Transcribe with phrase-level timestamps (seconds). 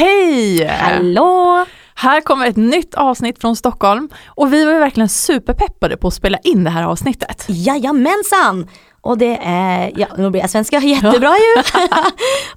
[0.00, 0.66] Hej!
[0.66, 1.66] Hallå!
[1.94, 6.14] Här kommer ett nytt avsnitt från Stockholm och vi var ju verkligen superpeppade på att
[6.14, 7.44] spela in det här avsnittet.
[7.48, 8.68] Jajamensan!
[9.00, 11.62] Och det är, ja nu blir jag svenska, jättebra ju!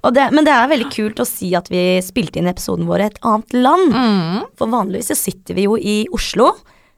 [0.00, 3.00] och det, men det är väldigt kul att se att vi spilte in episoden vår
[3.00, 3.94] i ett annat land.
[3.94, 4.40] Mm.
[4.58, 6.52] För vanligtvis så sitter vi ju i Oslo,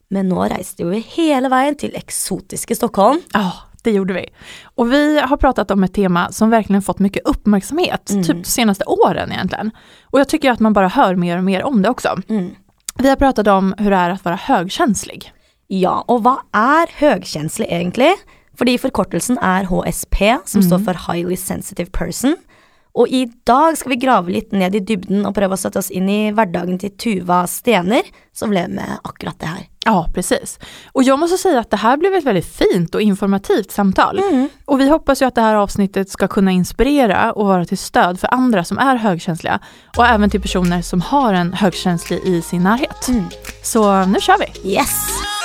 [0.08, 3.20] men nu reste vi hela vägen till exotiska Stockholm.
[3.32, 3.52] Ja,
[3.86, 4.28] det gjorde vi.
[4.64, 8.84] Och vi har pratat om ett tema som verkligen fått mycket uppmärksamhet, typ de senaste
[8.84, 9.70] åren egentligen.
[10.04, 12.08] Och jag tycker att man bara hör mer och mer om det också.
[12.28, 12.50] Mm.
[12.98, 15.32] Vi har pratat om hur det är att vara högkänslig.
[15.66, 18.16] Ja, och vad är högkänslig egentligen?
[18.58, 22.36] Fordi forkortelsen är HSP, som står för Highly Sensitive Person.
[22.96, 26.32] Och idag ska vi grave lite ned i dybden och att sätta oss in i
[26.32, 29.66] vardagen till Tuva Stener, som lever med akkurat det här.
[29.84, 30.58] Ja, precis.
[30.92, 34.20] Och jag måste säga att det här blev ett väldigt fint och informativt samtal.
[34.64, 38.20] Och vi hoppas ju att det här avsnittet ska kunna inspirera och vara till stöd
[38.20, 39.60] för andra som är högkänsliga
[39.96, 43.10] och även till personer som har en högkänslig i sin närhet.
[43.62, 44.70] Så nu kör vi!
[44.70, 45.35] Yes!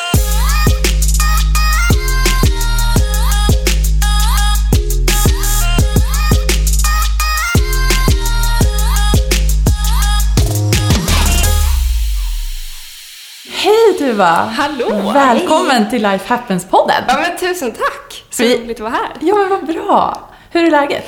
[13.92, 14.26] Hej Tuva!
[14.26, 15.12] Hallå!
[15.14, 17.04] Välkommen till Life Happens-podden!
[17.08, 18.24] Ja men tusen tack!
[18.30, 19.10] Så Vi- roligt att vara här.
[19.20, 20.30] Ja men vad bra!
[20.52, 21.04] Hur är läget?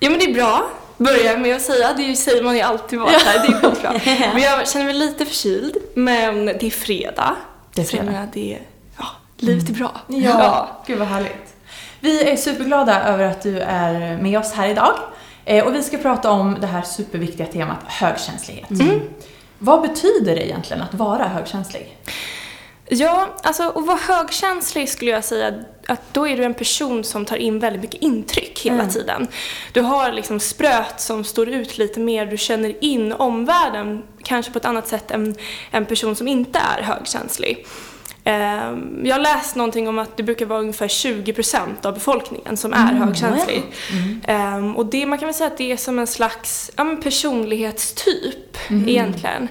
[0.00, 0.62] Jo men det är bra.
[0.96, 3.92] Börjar med att säga, det säger man ju alltid vara här, det är skitbra.
[4.34, 7.36] Men jag känner mig lite förkyld, men det är fredag.
[7.74, 8.04] Det är Så fredag.
[8.04, 8.60] menar, det är,
[8.98, 9.04] ja,
[9.36, 9.90] livet är bra.
[10.86, 11.54] gud vad härligt.
[12.00, 14.94] Vi är superglada över att du är med oss här idag.
[15.44, 18.68] Eh, Och vi ska prata om det här superviktiga temat högkänslighet.
[19.62, 21.96] Vad betyder det egentligen att vara högkänslig?
[22.88, 25.54] Ja, alltså att vara högkänslig skulle jag säga
[25.86, 29.28] att då är du en person som tar in väldigt mycket intryck hela tiden.
[29.72, 34.58] Du har liksom spröt som står ut lite mer, du känner in omvärlden kanske på
[34.58, 35.34] ett annat sätt än
[35.70, 37.66] en person som inte är högkänslig.
[38.24, 42.72] Ehm, Jag har läst någonting om att det brukar vara ungefär 20% av befolkningen som
[42.72, 43.62] är högkänslig.
[44.26, 48.56] Ehm, Och det, man kan väl säga att det är som en slags ja, personlighetstyp
[48.86, 49.48] egentligen.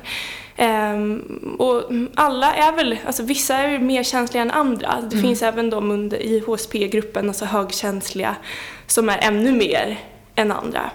[0.57, 1.21] Ehm,
[1.59, 1.83] och
[2.15, 5.01] alla är väl, alltså vissa är ju mer känsliga än andra.
[5.11, 8.35] Det finns även de under, i HSP-gruppen, alltså högkänsliga,
[8.87, 9.99] som är ännu mer
[10.35, 10.89] än andra.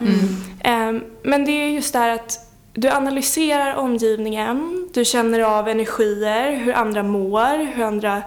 [0.65, 2.44] Ehm, men det är just det här att
[2.74, 8.22] du analyserar omgivningen, du känner av energier, hur andra mår, hur andra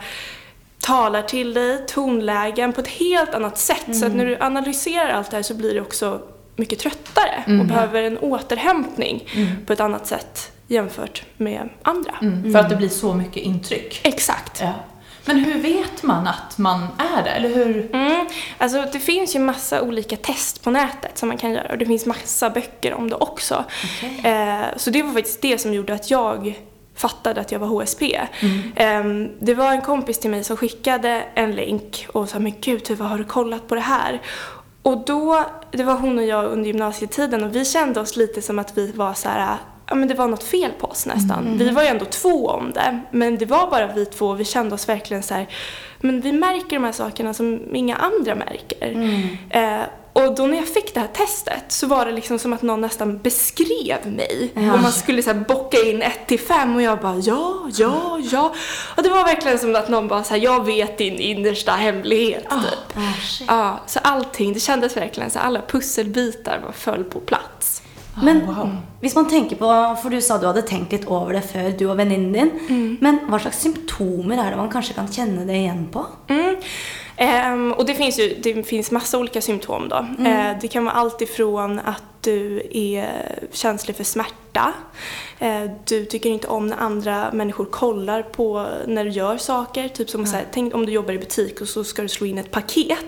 [0.80, 3.96] talar till dig, tonlägen på ett helt annat sätt.
[3.96, 6.22] Så att när du analyserar allt det här så blir du också
[6.56, 9.30] mycket tröttare och behöver en återhämtning
[9.66, 12.14] på ett annat sätt jämfört med andra.
[12.52, 14.02] För att det blir så mycket intryck.
[14.04, 14.62] Exakt.
[14.62, 14.74] Ja.
[15.28, 17.30] Men hur vet man att man är det?
[17.30, 17.96] Eller hur?
[17.96, 18.28] Mm.
[18.58, 21.86] Alltså det finns ju massa olika test på nätet som man kan göra och det
[21.86, 23.64] finns massa böcker om det också.
[24.24, 26.60] Eh, så det var faktiskt det som gjorde att jag
[26.96, 28.20] fattade att jag var HSP.
[28.76, 29.04] Eh,
[29.40, 33.10] det var en kompis till mig som skickade en länk och sa men gud vad
[33.10, 34.22] har du kollat på det här?
[34.82, 38.60] Och då, det var hon och jag under gymnasietiden och vi kände oss lite som
[38.60, 41.44] att vi var så här ja men det var något fel på oss nästan.
[41.58, 44.46] Vi var ju ändå två om det, men det var bara vi två och vi
[44.46, 45.48] kände oss verkligen så här,
[46.00, 48.92] men vi märker de här sakerna som inga andra märker.
[49.50, 49.82] Eh,
[50.14, 52.82] och då när jag fick det här testet så var det liksom som att någon
[52.82, 54.52] nästan beskrev mig.
[54.74, 58.20] Och man skulle så här bocka in 1 till 5 och jag bara ja, ja,
[58.32, 58.54] ja.
[58.96, 62.44] Och det var verkligen som att någon bara så här, jag vet din innersta hemlighet
[62.50, 63.04] typ.
[63.48, 67.82] Ja, så allting, det kändes verkligen så här, alla pusselbitar var föll på plats.
[68.24, 68.70] Men wow.
[69.02, 71.86] hvis man tenker på, for du sa du hadde tenkt litt over det før du
[71.90, 75.86] og venninnen din, men hva slags symptomer er det man kanskje kan kjenne det igjen
[75.94, 76.06] på?
[76.32, 76.56] Mm.
[77.18, 79.96] Ehm, och det finns ju det finns massa olika symptom då.
[80.26, 84.74] Eh, det kan vara allt ifrån att du är känslig för smärta.
[85.40, 89.88] Eh, du tycker inte om när andra människor kollar på när du gör saker.
[89.88, 92.28] Typ som så här, tänk om du jobbar i butik och så ska du slå
[92.28, 93.06] in ett paket.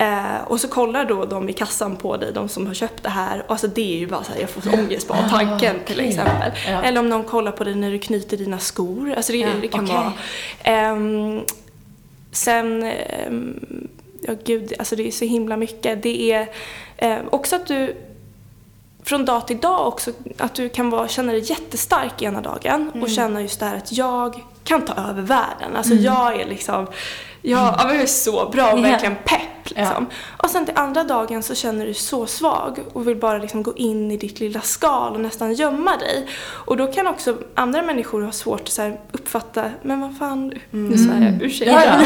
[0.00, 3.08] Eh, och så kollar då de i kassan på dig, de som har köpt det
[3.08, 3.42] här.
[3.46, 6.00] Och alltså det är ju bara så här, jag får så ångest bara tanken till
[6.00, 6.52] exempel.
[6.66, 6.82] Ja.
[6.82, 9.14] Eller om någon kollar på dig när du knyter dina skor.
[9.16, 9.96] Alltså det, det kan okej.
[9.96, 10.12] vara.
[10.62, 11.40] Ehm,
[12.32, 13.88] sen, ehm,
[14.22, 16.02] ja gud, alltså det är så himla mycket.
[16.02, 16.48] Det är
[16.96, 17.96] eh, också att du
[19.02, 23.10] från dag till dag också, att du kan vara, känna dig jättestark ena dagen och
[23.10, 25.76] känna just det här att jag kan ta över världen.
[25.76, 26.86] Alltså jag är liksom
[27.42, 28.82] Ja, ja men jag är så bra och Ja.
[28.82, 30.06] verkligen pepp liksom.
[30.42, 33.62] Och sen till andra dagen så känner du dig så svag och vill bara liksom
[33.62, 36.26] gå in i ditt lilla skal och nästan gömma dig.
[36.40, 41.20] Och då kan också andra människor ha svårt att uppfatta, men vad fan, nu svär
[41.32, 41.84] jag, ursäkta.
[41.84, 42.00] Ja,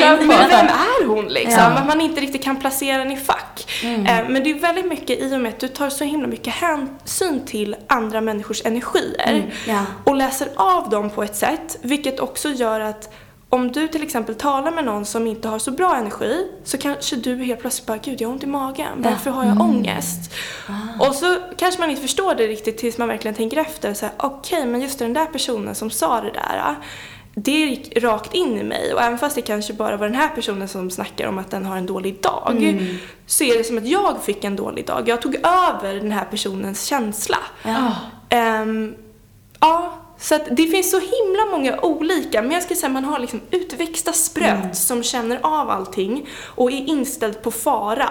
[0.00, 0.16] ja.
[0.16, 1.52] Men vem är hon liksom?
[1.58, 1.64] Ja.
[1.78, 3.66] Att man inte riktigt kan placera den i fack.
[3.84, 3.88] Eh,
[4.28, 7.44] Men det är väldigt mycket i och med att du tar så himla mycket hänsyn
[7.46, 9.80] till andra människors energier Ja.
[10.04, 13.14] och läser av dem på ett sätt, vilket också gör att
[13.54, 17.16] om du till exempel talar med någon som inte har så bra energi så kanske
[17.16, 20.32] du helt plötsligt bara, gud jag har ont i magen, varför har jag ångest?
[21.00, 24.14] Och så kanske man inte förstår det riktigt tills man verkligen tänker efter, så här,
[24.18, 26.74] okej men just den där personen som sa det där,
[27.34, 30.28] det gick rakt in i mig och även fast det kanske bara var den här
[30.28, 32.78] personen som snackar om att den har en dålig dag
[33.26, 35.08] så är det som att jag fick en dålig dag.
[35.08, 37.38] Jag tog över den här personens känsla.
[37.62, 37.92] Ja.
[38.28, 38.94] Ehm,
[39.60, 43.04] ja, så att det finns så himla många olika, men jag skulle säga att man
[43.04, 48.08] har liksom utväxta spröt som känner av allting och är inställd på fara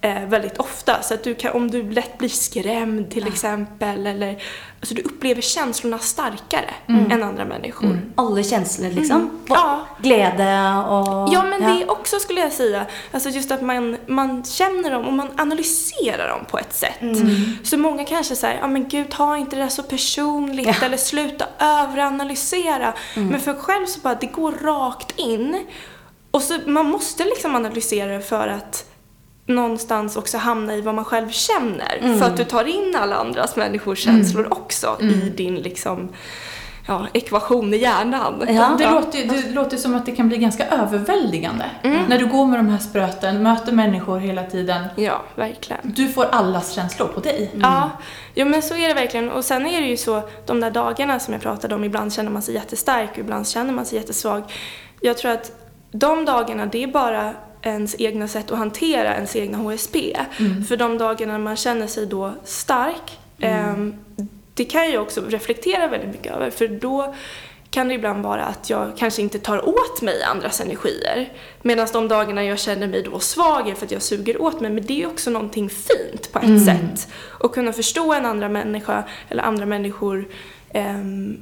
[0.00, 1.02] eh, väldigt ofta.
[1.02, 4.42] Så att du kan, om du lätt blir skrämd till exempel, eller
[4.80, 8.00] alltså du upplever känslorna starkare än andra människor.
[8.14, 9.40] Alle känslor liksom.
[9.48, 9.86] Ja.
[10.02, 11.28] Glädje och...
[11.32, 12.86] Ja, men det också skulle jag säga.
[13.12, 17.00] Alltså just att man, man känner dem och man analyserar dem på ett sätt.
[17.62, 21.46] Så många kanske säger, ja men gud, ta inte det där så personligt eller sluta
[21.58, 22.92] överanalysera.
[23.14, 25.66] Men för själv så bara, det går rakt in.
[26.30, 28.89] Och så man måste liksom analysera det för att
[29.50, 32.18] någonstans också hamna i vad man själv känner.
[32.18, 36.08] För att du tar in alla andras människors känslor också i din liksom,
[36.88, 38.44] ja, ekvation i hjärnan.
[38.48, 38.76] Ja.
[38.78, 41.64] Det, låter, ju- det låter som att det kan bli ganska överväldigande.
[42.08, 44.84] När du går med de här spröten, möter människor hela tiden.
[44.96, 45.80] Ja, verkligen.
[45.84, 47.50] Du får allas känslor på dig.
[47.62, 47.90] Ja,
[48.34, 49.30] jo, men så är det verkligen.
[49.30, 52.30] Och sen är det ju så, de där dagarna som jag pratade om, ibland känner
[52.30, 54.42] man sig jättestark och ibland känner man sig jättesvag.
[55.00, 55.52] Jag tror att
[55.92, 57.32] de dagarna, det är bara
[57.62, 60.16] ens egna sätt att hantera ens egna HSP.
[60.68, 63.94] För de dagarna man känner sig då stark, ehm,
[64.54, 66.50] det kan jag också reflektera väldigt mycket över.
[66.50, 67.14] För då
[67.70, 71.32] kan det ibland vara att jag kanske inte tar åt mig andras energier.
[71.62, 74.70] Medan de dagarna jag känner mig då svag är för att jag suger åt mig.
[74.70, 77.08] Men det är också någonting fint på ett sätt.
[77.40, 80.28] Att kunna förstå en andra människa eller andra människor
[80.70, 81.38] ehm,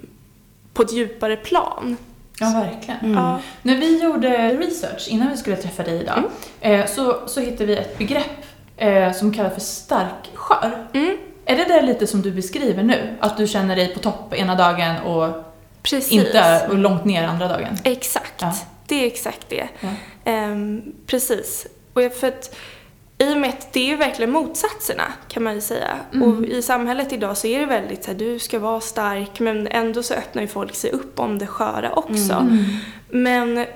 [0.72, 1.96] på ett djupare plan.
[2.40, 3.14] Ja, verkligen.
[3.14, 3.40] Ja.
[3.62, 6.22] När vi gjorde research innan vi skulle träffa dig idag
[6.60, 8.44] eh, så, så hittade vi ett begrepp
[8.76, 10.86] eh, som kallas för stark skör.
[10.94, 11.16] Mm.
[11.44, 13.16] Är det det lite som du beskriver nu?
[13.20, 15.44] Att du känner dig på topp ena dagen och
[15.82, 16.12] Precis.
[16.12, 17.78] inte och långt ner andra dagen?
[17.84, 18.34] Exakt.
[18.40, 18.54] Ja.
[18.86, 19.68] Det är exakt det.
[19.80, 19.88] Ja.
[20.24, 21.66] Ehm, precis.
[21.92, 22.54] Och jag- för att
[23.18, 25.96] i och med att det är verkligen motsatserna kan man ju säga.
[26.22, 29.66] Och i samhället idag så är det väldigt så här, du ska vara stark men
[29.66, 32.34] ändå så öppnar ju folk sig upp om det sköra också.
[33.10, 33.66] Men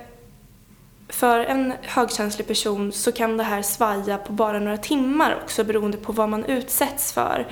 [1.09, 5.97] för en högkänslig person så kan det här svaja på bara några timmar också beroende
[5.97, 7.47] på vad man utsätts för.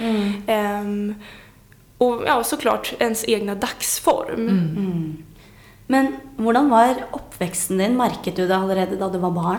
[0.48, 1.16] Ehm,
[1.98, 4.46] och ja, såklart ens egna dagsform.
[5.88, 7.98] Men hvordan var oppveksten din?
[7.98, 9.58] Merket du det allerede da du var barn?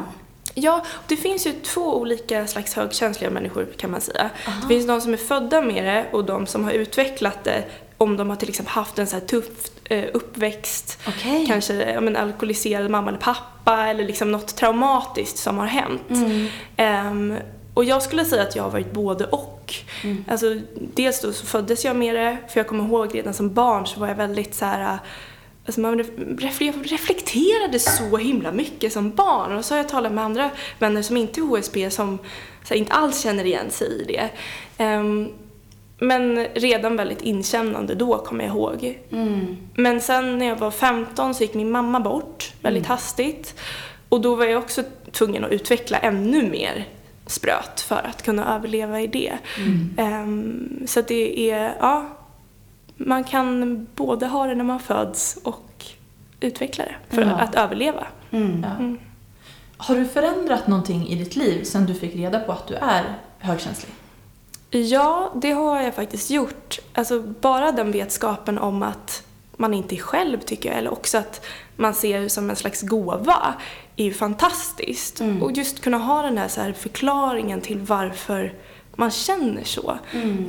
[0.54, 4.31] Ja, det finns ju två olika slags högkänsliga människor kan man säga.
[4.62, 7.64] Det finns de som är födda med det och de som har utvecklat det
[7.99, 10.99] om de har till exempel haft en så här tuff eh, uppväxt.
[11.08, 11.46] Okej.
[11.46, 16.10] Kanske men, alkoholiserad mamma eller pappa eller liksom något traumatiskt som har hänt.
[16.76, 17.37] Ehm,
[17.75, 19.75] och jag skulle säga att jag har varit både och.
[20.28, 23.87] Alltså, dels då så föddes jag med det, för jag kommer ihåg redan som barn
[23.87, 24.99] så var jag väldigt så här
[25.67, 25.99] Alltså man
[26.85, 31.17] reflekterade så himla mycket som barn och så har jag talat med andra vänner som
[31.17, 32.19] inte är HSP som
[32.70, 34.29] inte alls känner igen sig i det.
[34.79, 35.29] Ehm,
[35.99, 38.99] men redan väldigt inkännande då kommer jag ihåg.
[39.75, 43.54] Men sen när jag var 15 så gick min mamma bort väldigt hastigt.
[44.09, 46.88] Och då var jag också tvungen att utveckla ännu mer
[47.26, 49.33] spröt för att kunna överleva i det.
[49.97, 52.19] Ehm, så det är, ja,
[53.06, 55.85] man kan både ha det när man föds och
[56.40, 57.30] utveckla det för Ja.
[57.30, 58.06] att överleva.
[58.30, 58.66] Mm.
[58.68, 58.97] Ja.
[59.76, 63.04] Har du förändrat någonting i ditt liv sedan du fick reda på att du är
[63.38, 63.92] högkänslig?
[64.71, 66.78] Ja, det har jag faktiskt gjort.
[66.94, 69.23] Alltså bara den vetskapen om att
[69.56, 71.44] man inte är själv tycker jag, eller också att
[71.76, 73.54] man ser det som en slags gåva,
[73.97, 75.23] är ju fantastiskt.
[75.40, 78.54] Och just kunna ha den här, så här förklaringen till varför
[78.97, 79.99] man känner så.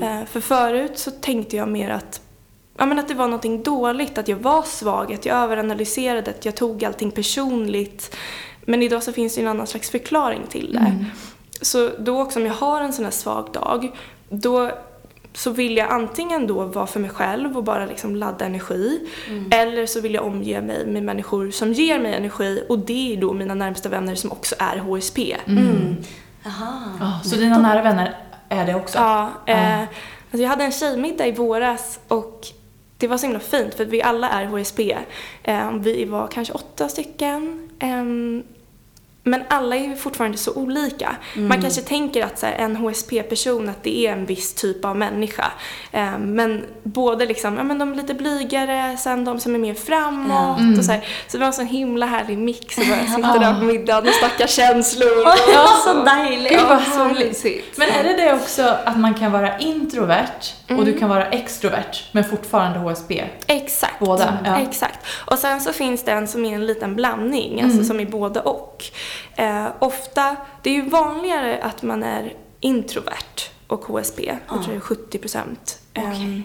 [0.02, 2.22] Eh, för förut så tänkte jag mer att
[2.78, 6.46] Ja, men att det var någonting dåligt, att jag var svag, att jag överanalyserade, att
[6.46, 8.16] jag tog allting personligt.
[8.66, 11.06] Men idag så finns det en annan slags förklaring till det.
[11.62, 13.92] Så då också om jag har en sån här svag dag,
[14.30, 14.72] då
[15.34, 19.00] så vill jag antingen då vara för mig själv och bara liksom ladda energi.
[19.52, 23.22] Eller så vill jag omge mig med människor som ger mig energi och det är
[23.22, 25.38] då mina närmsta vänner som också är HSP.
[25.48, 25.96] Mm.
[26.46, 26.82] Aha.
[27.00, 28.18] Ja, så dina nära vänner
[28.50, 28.98] är det också?
[28.98, 32.48] Ja, eh, alltså jag hade en tjejmiddag i våras och
[32.98, 34.98] det var så himla fint för vi alla är HSP.
[35.44, 37.70] Ehm, vi var kanske åtta stycken.
[37.80, 38.44] Ehm,
[39.26, 41.16] men alla är ju fortfarande så olika.
[41.36, 44.98] Man kanske tänker att så här, en HSP-person, att det är en viss typ av
[44.98, 45.52] människa.
[45.92, 49.74] Eh, men både liksom, ja men de är lite blygare, sen de som är mer
[49.74, 51.02] framåt och så här.
[51.28, 54.14] Så det var en sån himla härlig mix och bara sitta där på middagen och
[54.14, 55.10] snacka känslor.
[55.54, 56.52] Ja, så dejligt.
[56.54, 57.78] Ja, vad så härligt.
[57.78, 62.04] Men är det det också att man kan vara introvert och du kan vara extrovert
[62.12, 63.24] men fortfarande HSP?
[63.48, 64.00] Exakt.
[64.00, 64.60] Båda, ja.
[64.60, 65.00] Exakt.
[65.26, 68.40] Och sen så finns det en som är en liten blandning, alltså som är både
[68.40, 68.84] och.
[69.36, 74.32] Eh, ofta, det är ju vanligare att man är introvert och HSP.
[74.48, 75.80] Jag tror det är 70 procent.
[75.94, 76.44] Ehm,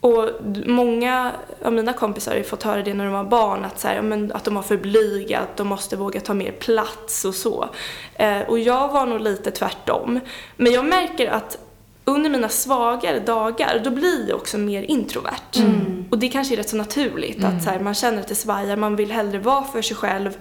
[0.00, 0.28] och
[0.66, 1.32] många
[1.64, 4.02] av mina kompisar har ju fått höra det när de var barn, att, så här,
[4.02, 7.68] men, att de var för blyga, att de måste våga ta mer plats och så.
[8.14, 10.20] Eh, och jag var nog lite tvärtom.
[10.56, 11.58] Men jag märker att
[12.04, 15.64] under mina svagare dagar, då blir jag också mer introvert.
[16.10, 18.76] Och det kanske är rätt så naturligt, att så här, man känner att det svajar,
[18.76, 20.36] man vill hellre vara för sig själv.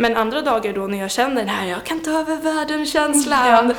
[0.00, 3.74] Men andra dagar då när jag känner den här, jag kan ta över världen-känslan.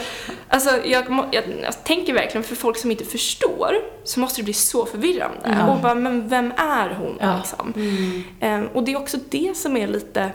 [0.48, 4.54] Alltså jag, jag, jag tänker verkligen, för folk som inte förstår, så måste det bli
[4.54, 5.58] så förvirrande.
[5.60, 5.72] Ja.
[5.74, 7.38] Och bara, men vem är hon Ja.
[7.38, 7.74] liksom?
[8.40, 10.30] Ehm, och det är också det som är lite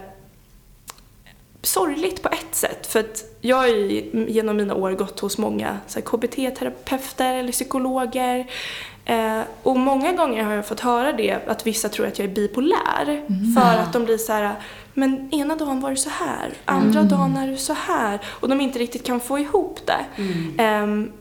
[1.62, 2.86] sorgligt på ett sätt.
[2.86, 8.46] För att jag har ju genom mina år gått hos många KBT-terapeuter eller psykologer.
[9.04, 12.34] Eh, och många gånger har jag fått höra det, att vissa tror att jag är
[12.34, 13.22] bipolär.
[13.54, 14.54] För att de blir så här,
[14.94, 18.20] men ena dagen var du så här, andra dagen är du så här.
[18.26, 20.22] Och de inte riktigt kan få ihop det.
[20.62, 21.12] Ehm,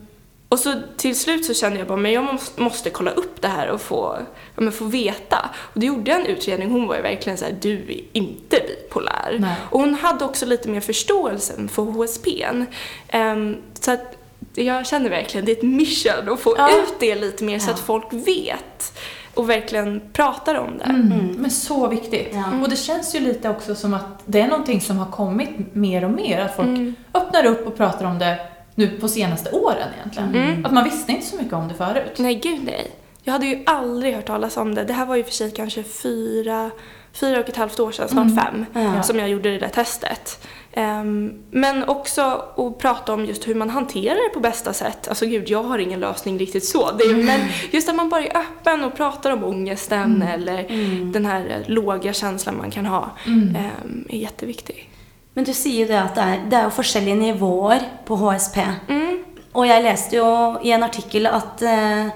[0.49, 3.67] och så till slut så kände jag bara, men jag måste, kolla upp det här
[3.69, 4.17] och få,
[4.55, 5.49] ja, men få veta.
[5.55, 8.59] Och då gjorde jag en utredning, hon var ju verkligen så här, du är inte
[8.67, 9.37] bipolär.
[9.39, 9.55] Nej.
[9.69, 12.65] Och hon hade också lite mer förståelse för HSPn.
[13.07, 14.22] Ehm, så att
[14.55, 16.69] jag känner verkligen, det är ett mission att få Ja.
[16.83, 18.93] ut det lite mer så att folk vet
[19.33, 20.83] och verkligen pratar om det.
[20.83, 21.27] Mm.
[21.37, 22.29] Men så viktigt.
[22.33, 22.43] Ja.
[22.63, 26.03] Och det känns ju lite också som att det är någonting som har kommit mer
[26.03, 26.39] och mer.
[26.39, 26.95] Att folk Mm.
[27.13, 28.37] öppnar upp och pratar om det
[28.75, 30.35] nu på senaste åren egentligen.
[30.49, 30.65] Mm.
[30.65, 32.13] Att man visste inte så mycket om det förut.
[32.17, 32.91] Nej, gud nej.
[33.23, 34.83] Jag hade ju aldrig hört talas om det.
[34.83, 36.71] Det här var ju för sig kanske fyra,
[37.13, 39.03] fyra och ett halvt år sedan, snart fem, Ja.
[39.03, 40.47] som jag gjorde det där testet.
[40.75, 42.21] Ehm, men också
[42.57, 45.07] att prata om just hur man hanterar det på bästa sätt.
[45.07, 46.87] Alltså gud, jag har ingen lösning riktigt så.
[46.87, 47.39] Är, Men
[47.71, 50.65] just att man bara är öppen och pratar om ångesten eller
[51.13, 54.89] den här eh, låga känslan man kan ha ehm, är jätteviktig.
[55.33, 58.59] Men du sier jo det at det er, det jo forskjellige nivåer på HSP.
[58.89, 59.15] Mm.
[59.53, 60.27] Og jeg leste jo
[60.61, 62.11] i en artikkel at eh,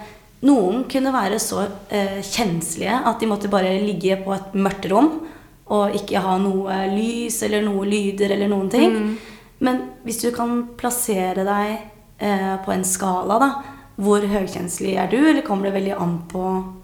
[0.45, 5.11] noen kunne være så eh, kjenslige at de måtte bare ligge på et mørkt rom
[5.69, 9.17] og ikke ha noe lys eller noe lyder eller noen ting.
[9.59, 11.77] Men hvis du kan plassere deg
[12.23, 13.49] eh, på en skala, da,
[13.97, 16.43] hvor høykjenslig er du, eller kommer det veldig an på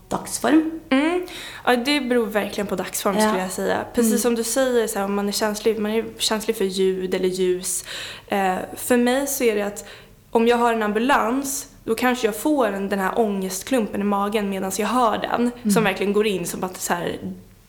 [0.09, 0.63] dagsform?
[0.89, 1.21] Mm.
[1.65, 3.27] Ja, det beror verkligen på dagsform Ja.
[3.27, 3.85] skulle jag säga.
[3.93, 7.13] Precis som du säger, så här, om man är känslig, man är känslig för ljud
[7.13, 7.85] eller ljus.
[8.27, 9.85] Eh, för mig så är det att
[10.31, 14.49] om jag har en ambulans då kanske jag får en, den här ångestklumpen i magen
[14.49, 15.51] medan jag hör den.
[15.73, 17.19] Som verkligen går in som att så här,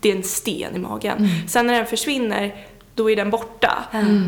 [0.05, 1.29] det är en sten i magen.
[1.49, 2.55] Sen när den försvinner
[2.95, 3.85] då är den borta.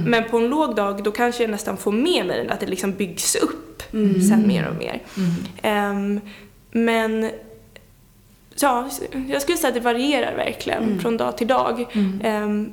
[0.06, 2.66] Men på en låg dag då kanske jag nästan får med mig den, att det
[2.66, 3.82] liksom byggs upp
[4.28, 5.02] sen mer och mer.
[5.62, 6.20] Ehm,
[6.70, 7.30] men
[8.60, 8.88] ja,
[9.28, 11.86] jag skulle säga att det varierar verkligen från dag till dag.
[12.22, 12.72] Ehm,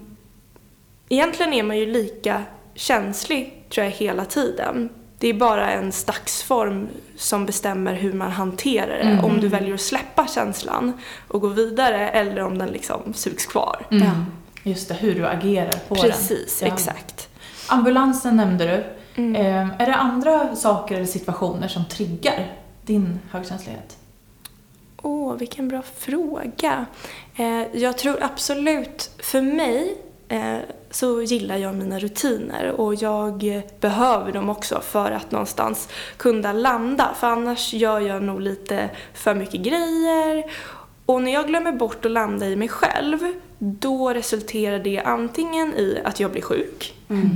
[1.10, 2.44] egentligen är man ju lika
[2.76, 4.90] känslig tror jag hela tiden.
[5.24, 6.88] Det är bara ens dagsform
[7.18, 9.22] som bestämmer hur man hanterar det.
[9.24, 10.94] Om du väljer att släppa känslan
[11.27, 13.86] och gå vidare eller om den liksom sugs kvar.
[13.92, 14.10] Mm.
[14.63, 16.70] Just det, hur du agerar på Precis, den.
[16.70, 16.75] Ja.
[16.75, 17.30] exakt.
[17.68, 18.84] Ambulansen nämnde du.
[19.22, 19.36] Mm.
[19.36, 22.51] Eh, är det andra saker eller situationer som triggar
[22.86, 23.98] din högkänslighet?
[25.01, 26.86] Åh, vilken bra fråga.
[27.36, 29.98] Eh, jag tror absolut, för mig
[30.34, 30.60] Eh,
[30.92, 37.10] så gillar jag mina rutiner och jag behöver dem också för att någonstans kunna landa.
[37.20, 40.44] För annars gör jag nog lite för mycket grejer.
[41.06, 43.20] Och när jag glömmer bort att landa i mig själv,
[43.60, 46.94] då resulterar det antingen i att jag blir sjuk.
[47.10, 47.30] mm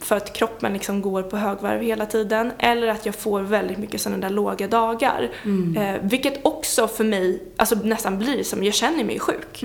[0.00, 2.52] för att kroppen liksom går på högvarv hela tiden.
[2.58, 5.30] Eller att jag får väldigt mycket sådana där låga dagar.
[5.76, 9.64] Eh, vilket också för mig alltså nästan blir som, jag känner mig sjuk.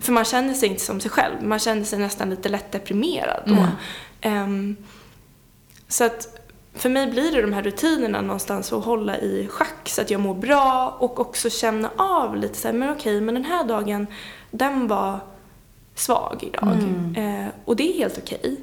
[0.00, 1.42] För man känner sig inte som sig själv.
[1.42, 3.66] Man känner sig nästan lite lätt deprimerad då.
[4.20, 4.76] Ehm,
[5.88, 6.40] så att
[6.74, 10.20] för mig blir det de här rutinerna någonstans att hålla i schack så att jag
[10.20, 14.06] mår bra och också känna av lite så här, men okej, men den här dagen,
[14.50, 15.20] den var
[16.00, 16.76] svag idag.
[17.16, 18.56] Eh, och det är helt okej.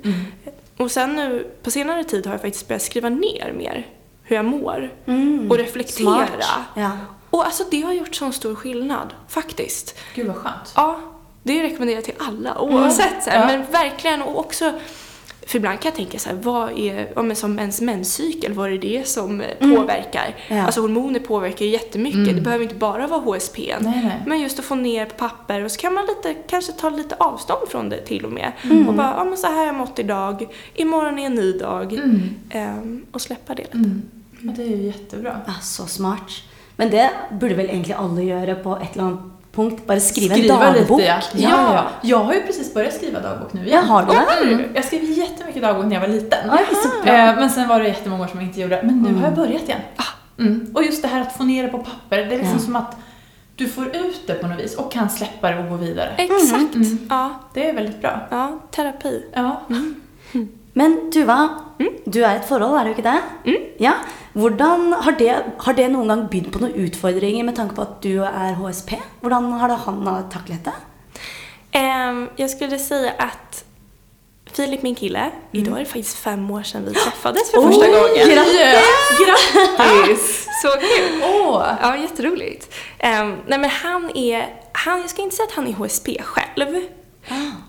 [0.77, 3.88] Och sen nu på senare tid har jag faktiskt börjat skriva ner mer
[4.24, 4.91] hur jag mår
[5.50, 6.27] och reflektera.
[6.75, 6.91] Ja.
[7.29, 9.96] Och alltså det har gjort sån stor skillnad, faktiskt.
[10.15, 10.74] Gud vad skönt.
[10.75, 11.00] Ja,
[11.44, 13.24] det rekommenderar jag till alla oavsett.
[13.24, 13.50] Så här, Mm.
[13.50, 13.58] Ja.
[13.58, 14.74] Men verkligen, och också
[15.48, 18.72] för ibland kan jag tänka så här, vad är, ja, men som ens menscykel, vad
[18.72, 20.36] är det som eh, påverkar?
[20.48, 20.66] Ja.
[20.66, 23.72] Alltså hormoner påverkar ju jättemycket, det behöver inte bara vara HSP.
[23.72, 23.92] Mm.
[23.92, 24.24] Nej, nej.
[24.25, 27.16] Men just att få ner på papper och så kan man lite, kanske ta lite
[27.16, 28.51] avstånd från det till och med.
[28.63, 28.89] Mm.
[28.89, 31.94] Och bara, ja men så här har jag mått idag, imorgon är en ny dag.
[31.94, 32.30] Mm.
[32.50, 33.77] Ehm, och släppa det lite.
[33.77, 34.01] Mm.
[34.42, 35.42] Ja, det är ju jättebra.
[35.48, 36.32] Ja, så smart.
[36.75, 39.87] Men det borde väl egentligen alla göra på ett eller annat punkt.
[39.87, 40.99] Bara skriva, en Skriva dagbok.
[40.99, 41.19] lite ja.
[41.33, 41.49] ja.
[41.49, 41.73] Ja.
[41.73, 41.83] ja.
[42.01, 43.85] Jag har ju precis börjat skriva dagbok nu igen.
[43.85, 44.53] har du det?
[44.53, 44.69] Mm.
[44.75, 46.47] Jag skrev jättemycket dagbok när jag var liten.
[46.49, 46.59] Bra.
[47.13, 48.81] Eh, Men sen var det jättemånga år som jag inte gjorde.
[48.83, 49.81] Men nu har jag börjat igen.
[50.39, 50.71] Mm.
[50.75, 52.17] Och just det här att få ner det på papper.
[52.17, 52.59] Det är liksom Ja.
[52.65, 52.95] som att
[53.55, 56.09] du får ut det på något vis och kan släppa det och gå vidare.
[56.17, 56.75] Exakt.
[56.75, 57.07] Mm.
[57.09, 58.27] Ja, Det är väldigt bra.
[58.31, 59.23] ja, terapi.
[59.33, 59.61] Ja.
[60.73, 61.49] Men Tuva,
[62.05, 63.21] du er i et forhold, er du ikke det?
[63.79, 63.93] Ja.
[64.38, 65.32] Hvordan har det,
[65.65, 68.94] har det noen gang bydd på noen utfordringer med tanke på at du er HSP?
[69.24, 70.75] Hvordan har det han taklet det?
[71.79, 73.63] Ehm, jag skulle säga att
[74.53, 78.29] Filip, min kille, idag är det faktiskt fem år sedan vi träffades för första gången.
[79.25, 80.48] Grattis!
[80.62, 81.22] Så kul!
[81.24, 81.65] Åh!
[81.82, 82.74] Ja, jätteroligt.
[83.03, 86.82] Um, nej men han är, han, jag ska inte säga att han är HSP själv.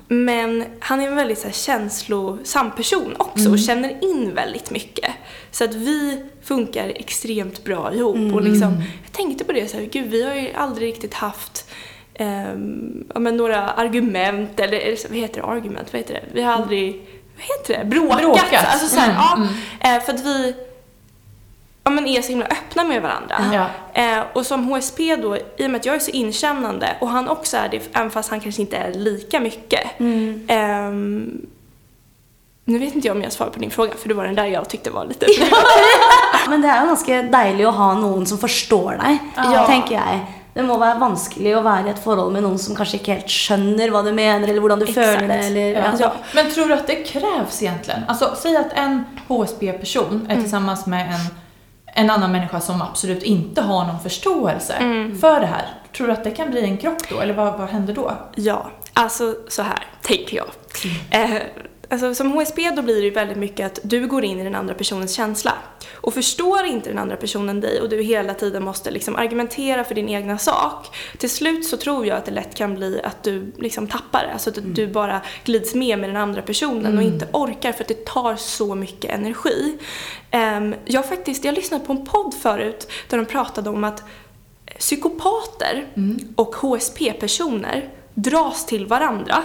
[0.09, 5.11] Men han är en väldigt så här, känslosam person också och känner in väldigt mycket.
[5.50, 8.35] Så att vi funkar extremt bra ihop.
[8.35, 11.71] Och liksom, jag tänkte på det så här, gud vi har ju aldrig riktigt haft
[12.15, 16.25] ehm, ja, men några argument eller vad heter det, argument, vad heter det?
[16.33, 16.93] Vi har aldrig,
[17.37, 18.21] vad heter det, bråkat.
[18.21, 18.67] Bråkat.
[18.67, 19.49] Alltså så här, Mm,
[19.81, 20.55] ja, eh, för att vi
[21.88, 23.37] ja, men är så himla öppna med varandra.
[23.52, 23.66] Ja.
[24.02, 27.28] Eh, och som HSP då, i och med att jag är så inkännande och han
[27.28, 30.00] också är det, även fast han kanske inte är lika mycket.
[30.49, 31.47] Ehm,
[32.64, 34.45] nu vet inte jag om jag svarar på din fråga, för det var den där
[34.47, 35.26] jag tyckte var lite...
[36.49, 39.64] Men det er jo ganske deilig å ha noen som forstår deg, Ja.
[39.68, 40.21] tenker jeg.
[40.54, 43.30] Det må være vanskelig å være i et forhold med noen som kanskje ikke helt
[43.33, 44.97] skjønner hva du mener, eller hvordan du Exakt.
[45.07, 45.92] føler det, eller Ja.
[46.00, 46.12] ja.
[46.35, 48.04] Men tror du att det krävs egentligen?
[48.09, 51.26] Alltså, säg att en HSB-person är tillsammans med en,
[51.99, 54.75] en annan människa som absolut inte har någon förståelse
[55.21, 55.67] för det här.
[55.97, 57.21] Tror du att det kan bli en krock då?
[57.21, 58.12] Eller vad, vad händer då?
[58.35, 60.46] Ja, alltså så här tänker jag.
[61.11, 61.42] Eh,
[61.88, 64.74] alltså, som HSP då blir det väldigt mycket att du går in i den andra
[64.74, 65.53] personens känsla.
[65.94, 69.94] Och förstår inte den andra personen dig och du hela tiden måste liksom argumentera för
[69.94, 70.96] din egna sak.
[71.18, 74.33] Till slut så tror jag att det lätt kan bli att du liksom tappar det.
[74.33, 77.88] Alltså att du bara glids med med den andra personen och inte orkar för att
[77.88, 79.79] det tar så mycket energi.
[80.31, 84.03] Ehm, jag faktiskt, jag lyssnade på en podd förut där de pratade om att
[84.79, 85.87] psykopater
[86.37, 87.90] och HSP-personer
[88.22, 89.42] dras till varandra.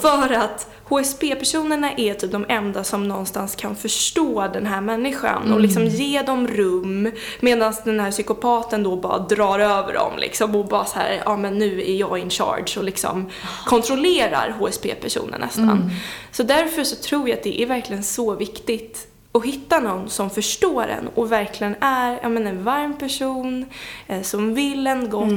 [0.00, 5.60] För att HSP-personerna är typ de enda som någonstans kan förstå den här människan och
[5.60, 10.66] liksom ge dem rum medan den här psykopaten då bara drar över dem liksom och
[10.66, 13.30] bara så här, ja men nu är jag in charge och liksom
[13.66, 15.90] kontrollerar HSP-personen nästan.
[16.32, 20.30] Så därför så tror jag att det är verkligen så viktigt att hitta någon som
[20.30, 23.66] förstår en och verkligen är ja, men en varm person
[24.06, 25.30] eh, som vill en gott.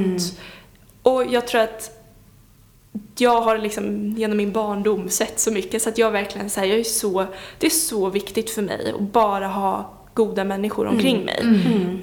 [1.04, 1.99] Och jag tror att
[3.18, 6.80] jag har liksom genom min barndom sett så mycket så att jag verkligen säger jag
[6.80, 7.26] är så,
[7.58, 11.44] det är så viktigt för mig att bara ha goda människor omkring mig.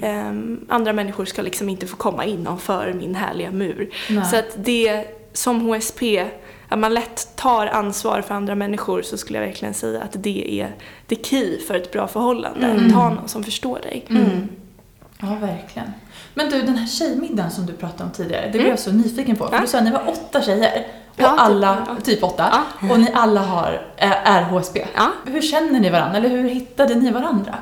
[0.01, 3.89] Ehm, andra människor ska liksom inte få komma innanför min härliga mur.
[4.09, 4.25] Nej.
[4.25, 6.25] Så att det som HSP,
[6.67, 10.61] att man lätt tar ansvar för andra människor så skulle jag verkligen säga att det
[10.61, 10.75] är
[11.07, 12.91] det key för ett bra förhållande.
[12.93, 14.05] Ta någon som förstår dig.
[15.21, 15.93] Ja, verkligen.
[16.33, 19.35] Men du, den här tjejmiddagen som du pratade om tidigare, det blev jag så nyfiken
[19.35, 19.47] på.
[19.47, 19.61] För Ja.
[19.61, 20.85] du sa att ni var åtta tjejer.
[21.07, 21.95] Och Ja, typ, alla, ja.
[22.03, 22.63] typ åtta.
[22.91, 24.85] Och ni alla har, är, är HSB.
[25.25, 26.17] Hur känner ni varandra?
[26.17, 27.55] Eller hur hittade ni varandra?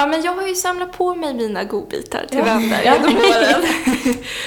[0.00, 2.94] Ja, men jag har ju samlat på mig mina godbitar till vänner Ja.
[2.94, 3.64] genom åren.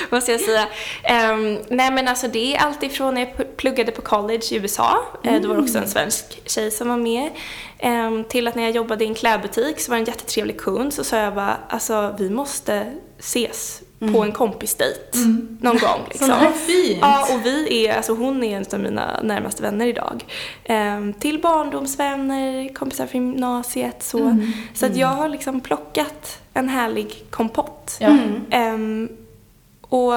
[0.10, 0.68] Måste jag säga.
[1.04, 4.98] Ehm, nej men alltså det är allt ifrån när jag pluggade på college i USA,
[5.24, 7.30] eh, då var det också en svensk tjej som var med,
[7.80, 10.94] ehm, till att när jag jobbade i en klädbutik så var det en jättetrevlig kund
[10.94, 12.86] så sa jag bara, alltså vi måste
[13.20, 13.81] ses
[14.14, 15.16] på en kompisdejt
[15.62, 16.28] någon gång liksom.
[16.28, 17.00] Sån här fint!
[17.02, 20.26] Ja, och vi är, alltså hon är en av mina närmaste vänner idag.
[20.64, 24.38] Ehm, till barndomsvänner, kompisar från gymnasiet så.
[24.74, 27.98] Så att jag har liksom plockat en härlig kompott.
[28.00, 28.18] Ja.
[28.50, 29.10] Ehm,
[29.82, 30.14] och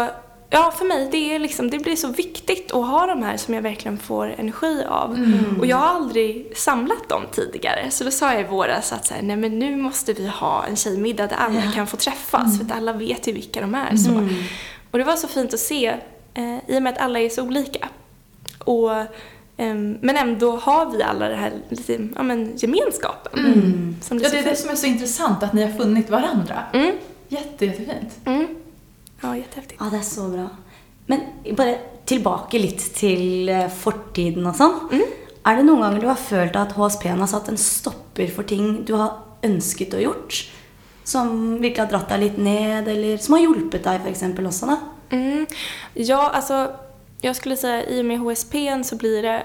[0.51, 3.55] ja, för mig, det, är liksom, det blir så viktigt att ha de här som
[3.55, 5.15] jag verkligen får energi av.
[5.15, 5.61] Mm.
[5.61, 7.91] Och jag har aldrig samlat dem tidigare.
[7.91, 10.65] Så då sa jag i våras att så här, nej men nu måste vi ha
[10.67, 12.59] en tjejmiddag där alla kan få träffas.
[12.59, 13.97] För att alla vet ju vilka de är.
[13.97, 14.11] Så.
[14.11, 14.35] Mm.
[14.91, 15.87] Och det var så fint att se,
[16.35, 17.89] eh, i och med att alla är så olika.
[18.59, 18.91] Och,
[19.57, 23.39] ehm, men ändå har vi alla den här lite, ja, men, gemenskapen.
[23.47, 23.97] Mm.
[24.03, 26.11] Som blir Ja, så det är det som är så intressant, att ni har funnit
[26.11, 26.63] varandra.
[26.73, 26.93] Mm,
[27.29, 28.13] Jätte, jättefint.
[28.25, 28.47] mm.
[29.21, 29.81] Ja, jättehäftigt.
[29.81, 30.49] Ja, det är så bra.
[31.07, 31.21] Men
[31.57, 31.75] bara
[32.05, 34.93] tillbaka lite till eh, fortiden och sånt.
[34.93, 35.05] Mm.
[35.43, 38.85] Är det någon gång du har känt att HSP har satt en stopper för ting
[38.85, 40.51] du har önskat och gjort?
[41.05, 44.67] Som verkligen har dratt dig lite ned, eller som har hjälpt dig för exempel också
[44.67, 44.77] då?
[45.11, 45.47] Mm.
[45.95, 46.73] Ja, alltså
[47.21, 49.45] jag skulle säga i och med HSP så blir det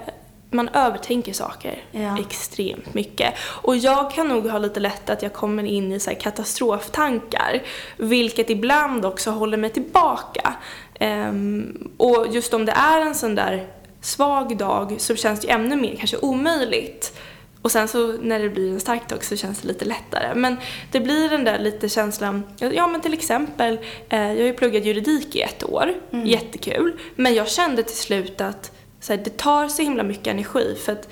[0.50, 2.18] man övertänker saker Ja.
[2.20, 3.34] extremt mycket.
[3.40, 7.62] Och jag kan nog ha lite lätt att jag kommer in i så katastroftankar.
[7.96, 10.54] Vilket ibland också håller mig tillbaka.
[11.00, 13.66] Ehm, och just om det är en sån där
[14.00, 17.18] svag dag så känns det ju ännu mer kanske omöjligt.
[17.62, 20.34] Och sen så när det blir en stark dag så känns det lite lättare.
[20.34, 20.56] Men
[20.92, 24.84] det blir den där lite känslan, ja men till exempel, eh, jag har ju pluggat
[24.84, 27.00] juridik i ett år, jättekul.
[27.16, 30.92] Men jag kände till slut att så här, det tar så himla mycket energi för
[30.92, 31.08] att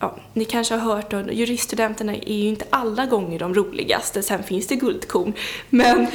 [0.00, 4.42] Ja, ni kanske har hört att juriststudenterna är ju inte alla gånger de roligaste, sen
[4.42, 5.32] finns det guldkorn.
[5.70, 5.98] Men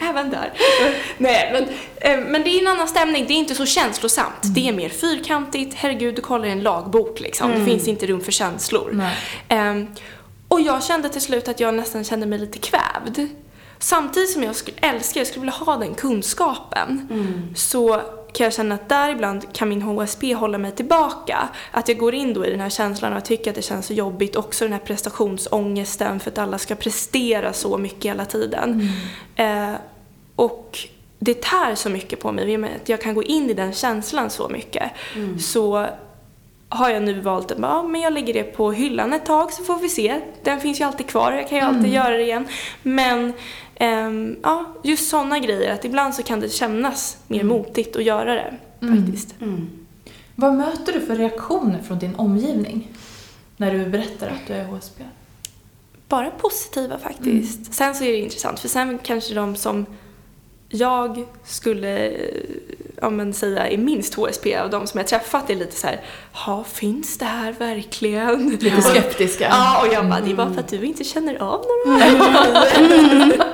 [0.00, 0.52] även där.
[1.18, 1.64] Nej, men,
[1.96, 4.54] eh, men det är en annan stämning, det är inte så känslosamt.
[4.54, 7.50] Det är mer fyrkantigt, herregud du kollar i en lagbok liksom.
[7.50, 9.02] Det finns inte rum för känslor.
[9.48, 9.86] Ehm,
[10.48, 13.28] och jag kände till slut att jag nästan kände mig lite kvävd.
[13.78, 17.08] Samtidigt som jag skulle älska, jag skulle vilja ha den kunskapen,
[17.56, 21.48] så kan jag känna att där ibland kan min HSP hålla mig tillbaka.
[21.70, 23.92] Att jag går in då i den här känslan och tycker att det känns så
[23.92, 24.36] jobbigt.
[24.36, 28.90] Också den här prestationsångesten för att alla ska prestera så mycket hela tiden.
[29.36, 29.72] Eh,
[30.36, 30.78] och
[31.18, 33.54] det tär så mycket på mig i och med att jag kan gå in i
[33.54, 34.90] den känslan så mycket.
[35.40, 35.86] Så
[36.68, 39.64] har jag nu valt att ja, men jag lägger det på hyllan ett tag så
[39.64, 40.20] får vi se.
[40.44, 42.48] Den finns ju alltid kvar, jag kan ju alltid göra det igen.
[42.82, 43.32] Men
[43.78, 48.34] ehm, ja, just sådana grejer, att ibland så kan det kännas mer motigt att göra
[48.34, 49.34] det faktiskt.
[50.34, 52.88] Vad möter du för reaktioner från din omgivning
[53.56, 55.04] när du berättar att du är HSP?
[56.08, 57.74] Bara positiva faktiskt.
[57.74, 59.86] Sen så är det intressant för sen kanske de som
[60.68, 62.12] jag skulle
[63.00, 66.00] ja, men säga är minst HSP av de som jag träffat är lite så här,
[66.46, 68.48] ja finns det här verkligen?
[68.50, 69.48] Lite skeptiska.
[69.50, 72.04] Ja, och jag bara, det är bara för att du inte känner av några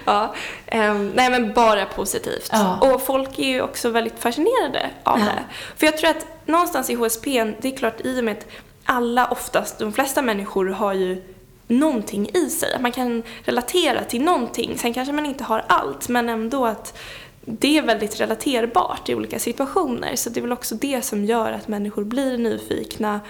[0.04, 0.34] ja,
[0.66, 2.48] ehm, Nej men bara positivt.
[2.52, 2.78] Ja.
[2.94, 5.24] Och folk är ju också väldigt fascinerade av Ja.
[5.24, 5.44] det.
[5.76, 8.46] För jag tror att någonstans i HSP, det är klart i och med att
[8.84, 11.22] alla oftast, de flesta människor har ju
[11.66, 12.74] någonting i sig.
[12.74, 14.78] Att man kan relatera till någonting.
[14.78, 16.98] Sen kanske man inte har allt, men ändå att
[17.44, 20.16] det är väldigt relaterbart i olika situationer.
[20.16, 23.20] Så det är väl också det som gör att människor blir nyfikna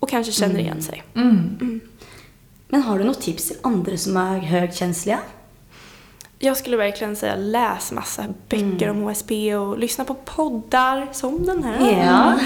[0.00, 1.02] och kanske känner igen sig.
[1.14, 1.80] Mm.
[2.68, 5.18] Men har du något tips till andra som är högkänsliga?
[6.38, 11.64] Jag skulle verkligen säga läs massa böcker om HSP och lyssna på poddar som den
[11.64, 12.04] här.
[12.06, 12.38] Ja.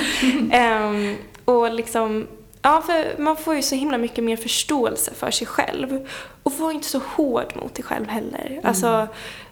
[0.56, 2.26] Ehm, och liksom,
[2.62, 6.08] ja för man får ju så himla mycket mer förståelse för sig själv.
[6.42, 8.60] Och var inte så hård mot dig själv heller.
[8.62, 9.06] Alltså,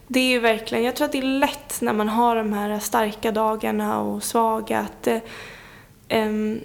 [0.07, 2.79] det är ju verkligen, jag tror att det är lätt när man har de här
[2.79, 5.09] starka dagarna och svaga att
[6.09, 6.61] ehm,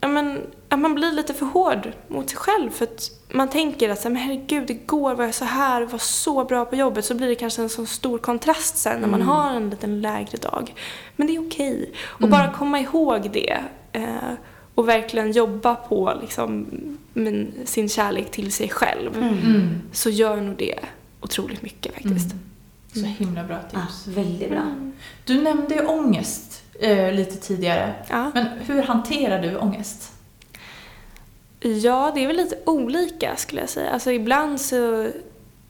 [0.00, 2.70] ja, men, att man blir lite för hård mot sig själv.
[2.70, 5.90] För att man tänker att så här, men herregud, igår var jag så här och
[5.90, 7.04] var så bra på jobbet.
[7.04, 10.38] Så blir det kanske en så stor kontrast sen när man har en liten lägre
[10.38, 10.74] dag.
[11.16, 11.92] Men det är okej.
[12.04, 13.58] Och bara komma ihåg det.
[13.92, 14.32] Eh,
[14.74, 16.66] och verkligen jobba på liksom,
[17.12, 19.16] men, sin kärlek till sig själv.
[19.16, 19.80] Mm.
[19.92, 20.78] Så gör nog det
[21.20, 22.34] otroligt mycket faktiskt.
[22.92, 24.06] Så himla bra Ja, tips.
[24.06, 24.62] väldigt bra.
[25.24, 27.94] Du nämnde ju ångest eh, lite tidigare.
[28.08, 28.30] Ja.
[28.34, 30.12] Men hur hanterar du ångest?
[31.60, 33.90] Ja, det är väl lite olika skulle jag säga.
[33.90, 35.10] Alltså ibland så...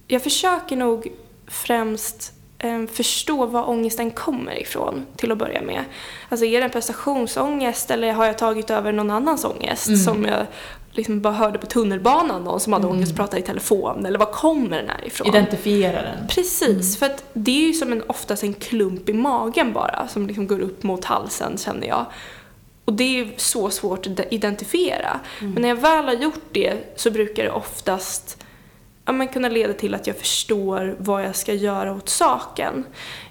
[0.07, 1.12] Jag försöker nog
[1.46, 5.85] främst eh, förstå var ångesten kommer ifrån till att börja med.
[6.29, 10.46] Alltså är det en prestationsångest eller har jag tagit över någon annans ångest som jag
[10.98, 14.77] liksom bara hörde på tunnelbanan någon som hade ångest pratade i telefon eller var kommer
[14.77, 15.27] den här ifrån?
[15.27, 16.29] Identifiera den.
[16.29, 20.27] Precis, för att det är ju som en, oftast en klump i magen bara som
[20.27, 22.07] liksom går upp mot halsen känner jag.
[22.88, 25.20] Och det är ju så svårt att identifiera.
[25.40, 28.44] Men när jag väl har gjort det så brukar det oftast
[29.05, 32.85] ja, men kunna leda till att jag förstår vad jag ska göra åt saken.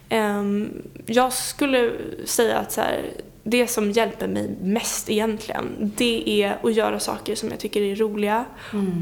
[0.09, 1.91] Ehm, jag skulle
[2.25, 3.01] säga att så här,
[3.43, 5.65] det som hjälper mig mest egentligen,
[5.97, 8.45] det är att göra saker som jag tycker är roliga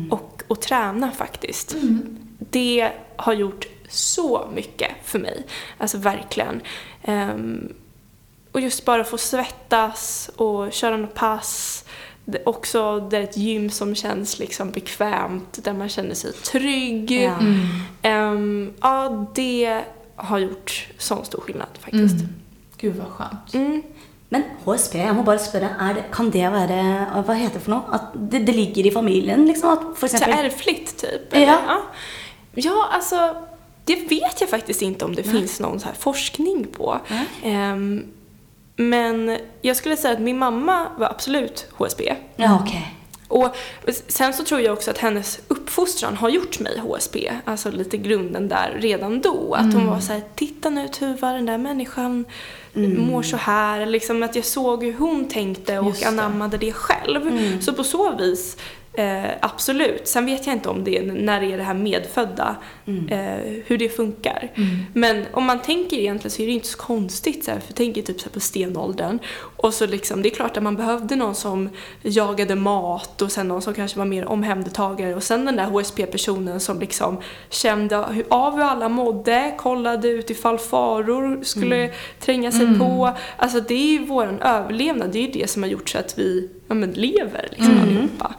[0.10, 1.76] och att träna faktiskt.
[2.40, 5.46] Det har gjort så mycket för mig.
[5.78, 6.62] Alltså verkligen.
[7.04, 7.74] Ehm,
[8.56, 11.84] och just bara få svettas och köra något pass.
[12.26, 17.12] Det, också det är ett gym som känns liksom bekvämt, där man känner sig trygg.
[17.12, 17.38] Ja.
[18.02, 19.82] Ehm, ja, det
[20.16, 22.16] har gjort sån stor skillnad faktiskt.
[22.16, 22.30] Mm.
[22.78, 23.54] Gud vad skönt.
[23.54, 23.84] Mm.
[24.30, 26.80] Men HSP, jeg må bare spørre, er det, kan det være
[27.28, 27.92] Hva heter det for noe?
[27.92, 29.76] At det, det ligger i familien, liksom?
[29.76, 31.28] At for Så eksempel ärftligt typ?
[31.32, 31.38] Ja.
[31.38, 31.54] eller?
[31.68, 31.82] ja.
[32.56, 33.36] Ja, alltså
[33.86, 37.00] det vet jag faktiskt inte om det finns någon så här forskning på.
[37.44, 38.06] Ehm,
[38.76, 42.16] men jag skulle säga att min mamma var absolut HSB.
[42.36, 42.72] Ja, ok.
[43.28, 43.56] Och
[44.08, 47.32] sen så tror jag också att hennes uppfostran har gjort mig HSB.
[47.46, 49.54] Alltså lite grunden där redan då.
[49.54, 52.26] Att hon var så här, titta nu Tuva, den där människan
[52.74, 53.86] mår så här.
[53.86, 56.08] Liksom att jag såg hur hon tänkte och Just det.
[56.08, 57.22] anammade det själv.
[57.62, 58.58] Så på så vis,
[58.98, 60.08] eh, absolut.
[60.08, 62.56] Sen vet jag inte om det är när det är det här medfödda,
[63.10, 64.52] eh, hur det funkar.
[64.94, 67.46] Men om man tänker egentligen så är det inte så konstigt.
[67.46, 69.20] Så här, för tänker typ så på stenåldern.
[69.58, 71.70] Och så liksom, det är klart att man behövde någon som
[72.02, 76.60] jagade mat och sen någon som kanske var mer omhändertagare och sen den där HSP-personen
[76.60, 77.18] som liksom
[77.50, 78.26] kände av hur
[78.64, 83.12] alla mådde, kollade ut ifall faror skulle tränga sig på.
[83.38, 86.20] Alltså det är ju våran överlevnad, det är ju det som har gjort så att
[86.20, 88.36] vi ja, men, lever liksom allihopa.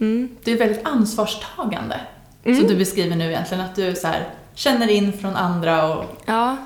[0.00, 0.28] Mm.
[0.44, 2.00] Det är väldigt ansvarstagande.
[2.44, 6.56] Så du beskriver nu egentligen att du så här, känner in från andra och Ja.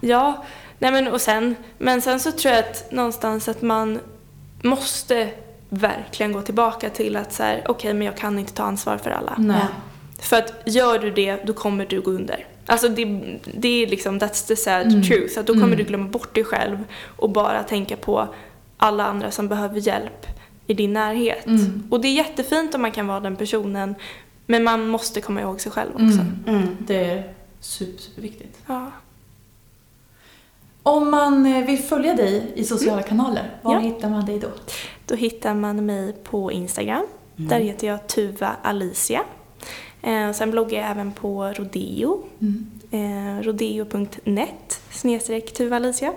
[0.00, 0.44] Ja.
[0.78, 4.00] Nej men och sen, men sen så tror jag att någonstans att man
[4.62, 5.28] måste
[5.68, 9.10] verkligen gå tillbaka till att så här, okej men jag kan inte ta ansvar för
[9.10, 9.34] alla.
[9.38, 9.66] nej.
[10.20, 12.46] För att gör du det, då kommer du gå under.
[12.66, 13.04] Alltså det,
[13.54, 15.38] det är liksom, that's the sad truth.
[15.38, 16.84] Att då kommer du glömma bort dig själv
[17.16, 18.28] och bara tänka på
[18.76, 20.26] alla andra som behöver hjälp
[20.66, 21.46] i din närhet.
[21.90, 23.94] Och det är jättefint om man kan vara den personen,
[24.46, 26.24] men man måste komma ihåg sig själv också.
[26.46, 26.76] Mm.
[26.86, 28.58] Det är super, superviktigt.
[28.66, 28.90] Ja.
[30.82, 33.78] Om man eh, vill följa dig i sociala kanaler, var Ja.
[33.78, 34.48] hittar man dig då?
[35.06, 37.06] Då hittar man mig på Instagram.
[37.36, 39.20] Där heter jag Tuva Alicia.
[40.02, 42.22] Eh, sen bloggar jag även på Rodeo.
[42.90, 46.12] Eh, rodeo.net snedstreck Tuva Alicia.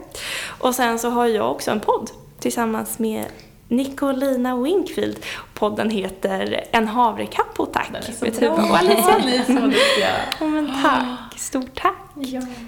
[0.59, 3.25] Och sen så har jag också en podd tillsammans med
[3.67, 5.17] Nicolina Winkfield.
[5.53, 8.39] Podden heter En havrekappo tack är så med.
[8.39, 9.17] Tuva och Alicia.
[9.25, 10.07] Ni är så duktiga.
[10.39, 11.95] Ja, men tack, stort tack.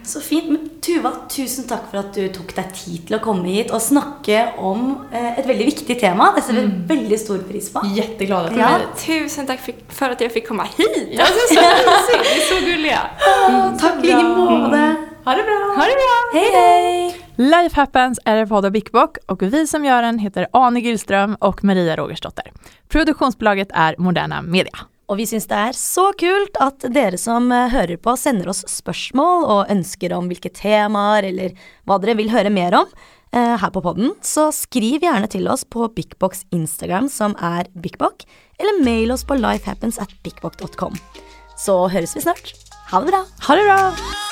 [0.03, 0.49] Så fint.
[0.49, 3.81] Men Tuva, tusen takk for at du tok deg tid til å komme hit og
[3.83, 6.31] snakke om eh, et veldig viktig tema.
[6.35, 7.81] Det setter vi veldig stor pris på.
[7.95, 8.67] Jätteglad att du Ja.
[8.67, 8.87] är.
[9.05, 11.19] Tusen tack för, för att jag fick komma hit.
[11.19, 12.23] Alltså, så mysigt.
[12.23, 13.01] Ni är så gulliga.
[13.81, 14.95] Takk i like måte.
[15.25, 15.75] Ha det bra!
[15.77, 16.39] Ha det bra.
[16.39, 17.26] Hei, hei!
[17.39, 21.35] Life Happens är en podd av Bickbock och vi som gör den heter Ane Gillström
[21.35, 22.51] och Maria Rogersdotter.
[22.87, 24.77] Produktionsbolaget är Moderna Media.
[25.07, 28.63] Og vi syns det er så kult at dere som eh, hører på, sender oss
[28.67, 31.53] spørsmål og ønsker om hvilke temaer eller
[31.85, 32.89] hva dere vil høre mer om
[33.31, 34.15] eh, her på podden.
[34.19, 38.25] Så skriv gjerne til oss på Bickbox Instagram, som er Bickbock,
[38.57, 40.97] eller mail oss på lifehappens at bickbock.com.
[41.55, 42.57] Så høres vi snart.
[42.89, 43.27] Ha det bra!
[43.45, 44.25] Ha det bra!